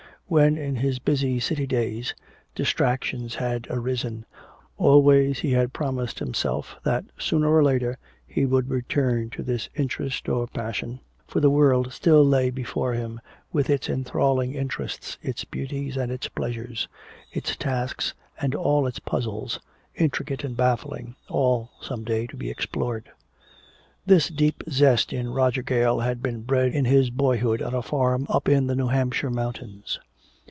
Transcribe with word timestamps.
When 0.27 0.57
in 0.57 0.77
his 0.77 0.99
busy 0.99 1.41
city 1.41 1.67
days 1.67 2.15
distractions 2.55 3.35
had 3.35 3.67
arisen, 3.69 4.25
always 4.77 5.39
he 5.39 5.51
had 5.51 5.73
promised 5.73 6.19
himself 6.19 6.73
that 6.85 7.03
sooner 7.17 7.53
or 7.53 7.61
later 7.61 7.97
he 8.25 8.45
would 8.45 8.69
return 8.69 9.29
to 9.31 9.43
this 9.43 9.67
interest 9.75 10.29
or 10.29 10.47
passion, 10.47 11.01
for 11.27 11.41
the 11.41 11.49
world 11.49 11.91
still 11.91 12.23
lay 12.25 12.49
before 12.49 12.93
him 12.93 13.19
with 13.51 13.69
its 13.69 13.89
enthralling 13.89 14.53
interests, 14.53 15.17
its 15.21 15.43
beauties 15.43 15.97
and 15.97 16.13
its 16.13 16.29
pleasures, 16.29 16.87
its 17.33 17.57
tasks 17.57 18.13
and 18.39 18.55
all 18.55 18.87
its 18.87 18.99
puzzles, 18.99 19.59
intricate 19.95 20.45
and 20.45 20.55
baffling, 20.55 21.13
all 21.27 21.71
some 21.81 22.05
day 22.05 22.25
to 22.27 22.37
be 22.37 22.49
explored. 22.49 23.11
This 24.05 24.29
deep 24.29 24.63
zest 24.69 25.11
in 25.11 25.33
Roger 25.33 25.61
Gale 25.61 25.99
had 25.99 26.23
been 26.23 26.43
bred 26.43 26.73
in 26.73 26.85
his 26.85 27.09
boyhood 27.09 27.61
on 27.61 27.73
a 27.73 27.81
farm 27.81 28.25
up 28.29 28.47
in 28.47 28.67
the 28.67 28.75
New 28.77 28.87
Hampshire 28.87 29.29
mountains. 29.29 29.99